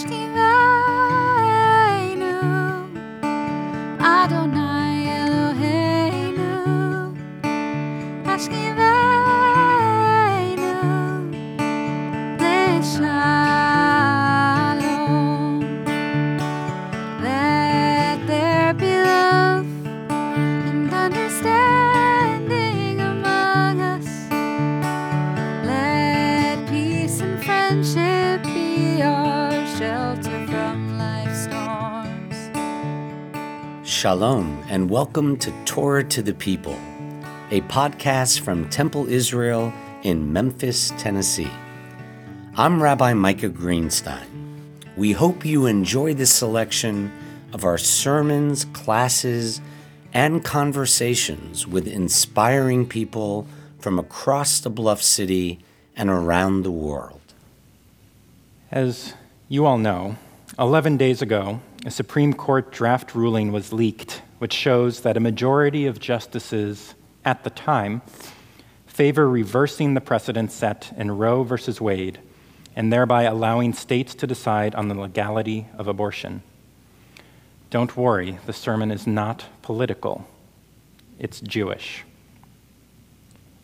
[0.00, 0.40] Ashkiveinu,
[4.00, 6.52] Adonai Eloheinu.
[17.22, 19.66] Let there be love
[20.10, 24.06] and understanding among us.
[25.66, 29.29] Let peace and friendship be our
[29.80, 32.36] shelter from life's storms.
[33.88, 36.78] Shalom, and welcome to Torah to the People,
[37.50, 41.50] a podcast from Temple Israel in Memphis, Tennessee.
[42.56, 44.26] I'm Rabbi Micah Greenstein.
[44.98, 47.10] We hope you enjoy this selection
[47.54, 49.62] of our sermons, classes,
[50.12, 53.46] and conversations with inspiring people
[53.78, 55.58] from across the Bluff City
[55.96, 57.16] and around the world.
[58.70, 59.14] As
[59.50, 60.16] you all know,
[60.60, 65.86] 11 days ago, a Supreme Court draft ruling was leaked, which shows that a majority
[65.86, 68.00] of justices at the time
[68.86, 71.56] favor reversing the precedent set in Roe v.
[71.80, 72.20] Wade
[72.76, 76.44] and thereby allowing states to decide on the legality of abortion.
[77.70, 80.28] Don't worry, the sermon is not political,
[81.18, 82.04] it's Jewish.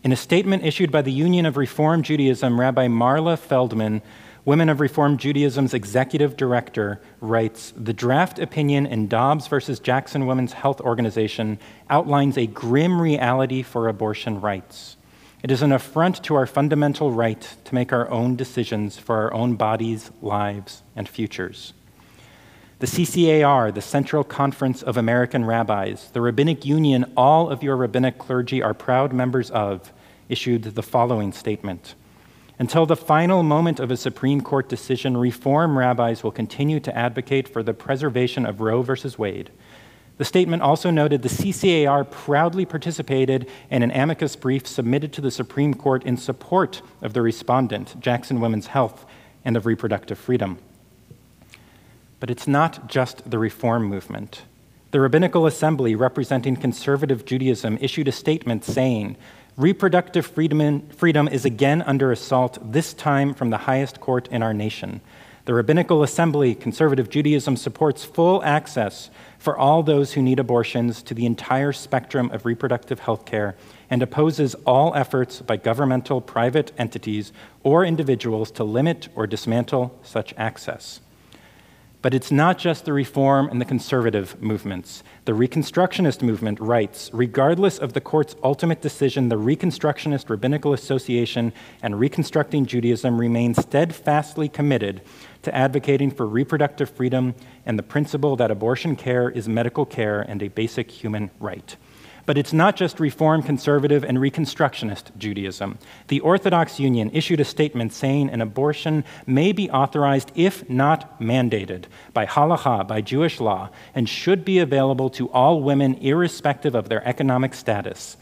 [0.03, 4.01] In a statement issued by the Union of Reform Judaism, Rabbi Marla Feldman,
[4.47, 10.53] Women of Reform Judaism's executive director, writes The draft opinion in Dobbs versus Jackson Women's
[10.53, 11.59] Health Organization
[11.89, 14.95] outlines a grim reality for abortion rights.
[15.43, 19.33] It is an affront to our fundamental right to make our own decisions for our
[19.33, 21.73] own bodies, lives, and futures.
[22.79, 28.17] The CCAR, the Central Conference of American Rabbis, the Rabbinic Union all of your rabbinic
[28.17, 29.91] clergy are proud members of,
[30.29, 31.95] issued the following statement.
[32.59, 37.47] Until the final moment of a Supreme Court decision, Reform rabbis will continue to advocate
[37.47, 38.93] for the preservation of Roe v.
[39.17, 39.51] Wade.
[40.17, 45.29] The statement also noted the CCAR proudly participated in an amicus brief submitted to the
[45.29, 49.05] Supreme Court in support of the respondent, Jackson Women's Health,
[49.45, 50.57] and of reproductive freedom.
[52.19, 54.41] But it's not just the reform movement.
[54.89, 59.15] The Rabbinical Assembly, representing conservative Judaism, issued a statement saying,
[59.57, 64.53] Reproductive freedom, freedom is again under assault, this time from the highest court in our
[64.53, 65.01] nation.
[65.45, 69.09] The Rabbinical Assembly, conservative Judaism, supports full access
[69.39, 73.55] for all those who need abortions to the entire spectrum of reproductive health care
[73.89, 80.35] and opposes all efforts by governmental, private entities, or individuals to limit or dismantle such
[80.37, 80.99] access.
[82.07, 85.03] But it's not just the reform and the conservative movements.
[85.25, 91.51] The Reconstructionist movement writes regardless of the court's ultimate decision, the Reconstructionist Rabbinical Association
[91.81, 95.01] and Reconstructing Judaism remain steadfastly committed
[95.41, 97.35] to advocating for reproductive freedom
[97.65, 101.75] and the principle that abortion care is medical care and a basic human right.
[102.27, 105.79] But it's not just Reform, Conservative, and Reconstructionist Judaism.
[106.09, 111.85] The Orthodox Union issued a statement saying an abortion may be authorized, if not mandated,
[112.13, 117.03] by halacha, by Jewish law, and should be available to all women irrespective of their
[117.07, 118.17] economic status.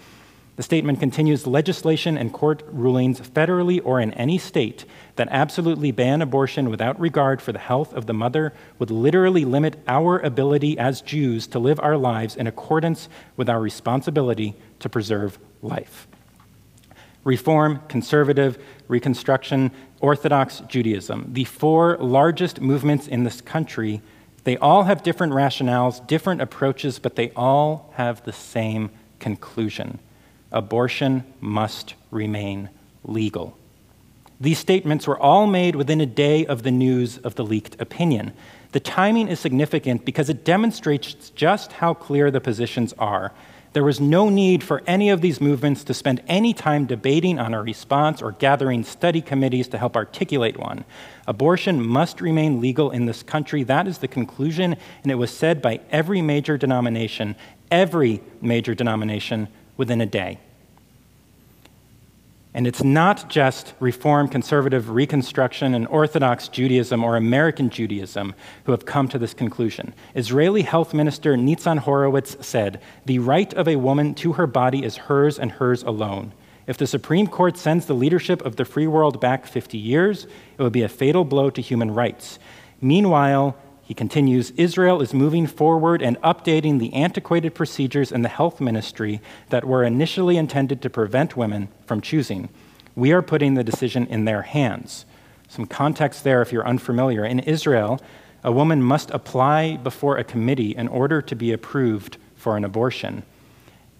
[0.55, 4.85] The statement continues legislation and court rulings, federally or in any state,
[5.17, 9.77] that absolutely ban abortion without regard for the health of the mother would literally limit
[9.88, 15.38] our ability as Jews to live our lives in accordance with our responsibility to preserve
[15.61, 16.07] life.
[17.25, 24.01] Reform, conservative, Reconstruction, Orthodox Judaism, the four largest movements in this country,
[24.45, 29.99] they all have different rationales, different approaches, but they all have the same conclusion
[30.51, 32.69] abortion must remain
[33.03, 33.57] legal.
[34.39, 38.33] These statements were all made within a day of the news of the leaked opinion.
[38.73, 43.31] The timing is significant because it demonstrates just how clear the positions are.
[43.72, 47.53] There was no need for any of these movements to spend any time debating on
[47.53, 50.85] a response or gathering study committees to help articulate one.
[51.28, 53.64] Abortion must remain legal in this country.
[53.64, 57.35] That is the conclusion, and it was said by every major denomination,
[57.70, 60.39] every major denomination within a day.
[62.55, 68.33] And it's not just Reform, Conservative, Reconstruction, and Orthodox Judaism or American Judaism
[68.63, 69.93] who have come to this conclusion.
[70.16, 74.95] Israeli Health Minister Nitzan Horowitz said, The right of a woman to her body is
[74.95, 76.31] hers and hers alone.
[76.66, 80.25] If the Supreme Court sends the leadership of the free world back 50 years,
[80.57, 82.39] it would be a fatal blow to human rights.
[82.79, 88.59] Meanwhile, he continues Israel is moving forward and updating the antiquated procedures in the health
[88.59, 92.49] ministry that were initially intended to prevent women from choosing.
[92.96, 95.05] We are putting the decision in their hands.
[95.47, 97.23] Some context there if you're unfamiliar.
[97.23, 98.02] In Israel,
[98.43, 103.22] a woman must apply before a committee in order to be approved for an abortion.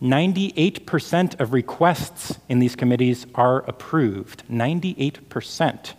[0.02, 4.44] 98% of requests in these committees are approved.
[4.50, 5.94] 98%.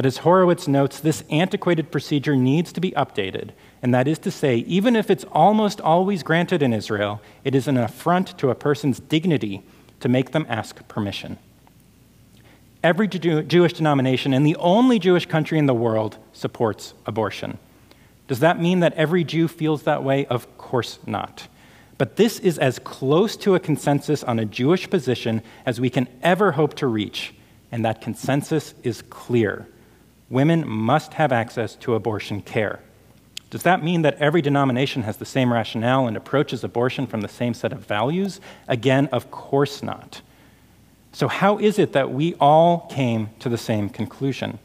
[0.00, 3.50] But as Horowitz notes, this antiquated procedure needs to be updated.
[3.82, 7.68] And that is to say, even if it's almost always granted in Israel, it is
[7.68, 9.62] an affront to a person's dignity
[10.00, 11.36] to make them ask permission.
[12.82, 17.58] Every Jew- Jewish denomination and the only Jewish country in the world supports abortion.
[18.26, 20.24] Does that mean that every Jew feels that way?
[20.24, 21.46] Of course not.
[21.98, 26.08] But this is as close to a consensus on a Jewish position as we can
[26.22, 27.34] ever hope to reach,
[27.70, 29.68] and that consensus is clear.
[30.30, 32.80] Women must have access to abortion care.
[33.50, 37.28] Does that mean that every denomination has the same rationale and approaches abortion from the
[37.28, 38.40] same set of values?
[38.68, 40.22] Again, of course not.
[41.12, 44.60] So, how is it that we all came to the same conclusion?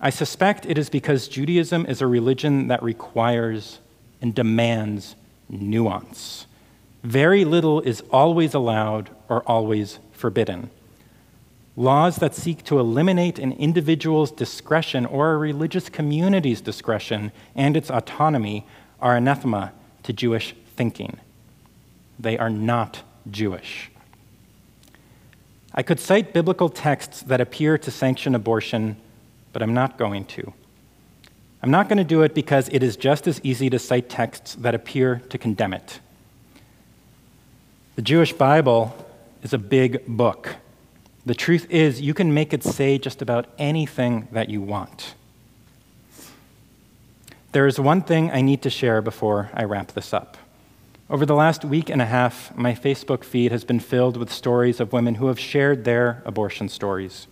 [0.00, 3.80] I suspect it is because Judaism is a religion that requires
[4.20, 5.16] and demands
[5.48, 6.46] nuance.
[7.02, 10.70] Very little is always allowed or always forbidden.
[11.76, 17.90] Laws that seek to eliminate an individual's discretion or a religious community's discretion and its
[17.90, 18.66] autonomy
[18.98, 21.18] are anathema to Jewish thinking.
[22.18, 23.90] They are not Jewish.
[25.74, 28.96] I could cite biblical texts that appear to sanction abortion,
[29.52, 30.54] but I'm not going to.
[31.62, 34.54] I'm not going to do it because it is just as easy to cite texts
[34.54, 36.00] that appear to condemn it.
[37.96, 38.96] The Jewish Bible
[39.42, 40.56] is a big book.
[41.26, 45.16] The truth is, you can make it say just about anything that you want.
[47.50, 50.36] There is one thing I need to share before I wrap this up.
[51.10, 54.78] Over the last week and a half, my Facebook feed has been filled with stories
[54.78, 57.26] of women who have shared their abortion stories.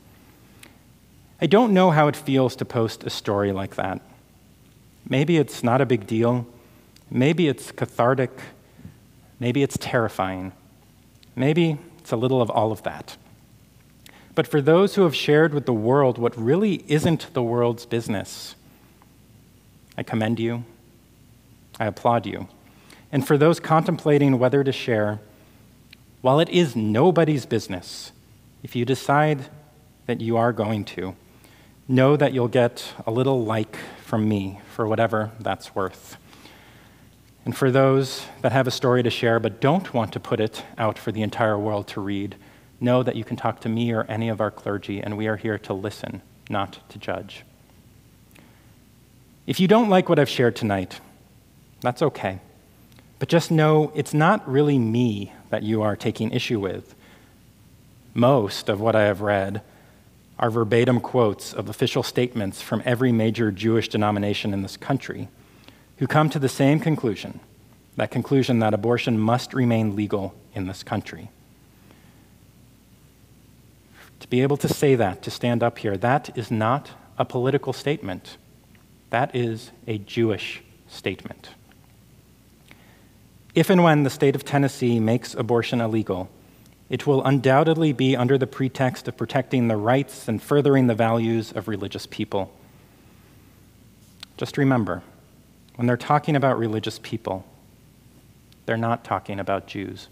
[1.41, 4.01] I don't know how it feels to post a story like that.
[5.09, 6.47] Maybe it's not a big deal.
[7.11, 8.31] Maybe it's cathartic.
[9.39, 10.53] Maybe it's terrifying.
[11.37, 13.17] Maybe it's a little of all of that.
[14.35, 18.57] But for those who have shared with the world what really isn't the world's business,
[19.97, 20.65] I commend you.
[21.79, 22.49] I applaud you.
[23.13, 25.21] And for those contemplating whether to share,
[26.21, 28.11] while it is nobody's business,
[28.63, 29.51] if you decide
[30.07, 31.15] that you are going to,
[31.87, 36.17] know that you'll get a little like from me for whatever that's worth.
[37.45, 40.65] And for those that have a story to share but don't want to put it
[40.79, 42.37] out for the entire world to read,
[42.81, 45.37] know that you can talk to me or any of our clergy, and we are
[45.37, 47.45] here to listen, not to judge.
[49.47, 51.01] If you don't like what I've shared tonight,
[51.81, 52.41] that's okay.
[53.19, 56.95] But just know it's not really me that you are taking issue with.
[58.15, 59.63] Most of what I have read
[60.39, 65.29] are verbatim quotes of official statements from every major Jewish denomination in this country
[65.99, 67.41] who come to the same conclusion
[67.97, 71.31] that conclusion that abortion must remain legal in this country.
[74.25, 77.75] To be able to say that, to stand up here, that is not a political
[77.75, 78.39] statement.
[79.11, 81.51] That is a Jewish statement.
[83.55, 86.31] If and when the state of Tennessee makes abortion illegal,
[86.89, 91.53] it will undoubtedly be under the pretext of protecting the rights and furthering the values
[91.53, 92.51] of religious people.
[94.39, 95.03] Just remember,
[95.75, 97.45] when they're talking about religious people,
[98.65, 100.09] they're not talking about Jews.